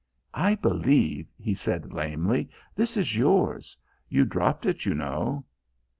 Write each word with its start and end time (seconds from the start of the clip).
"I 0.33 0.55
believe," 0.55 1.27
he 1.37 1.53
said 1.53 1.93
lamely, 1.93 2.49
"this 2.75 2.97
is 2.97 3.15
yours. 3.15 3.77
You 4.09 4.25
dropped 4.25 4.65
it, 4.65 4.83
you 4.83 4.95
know. 4.95 5.45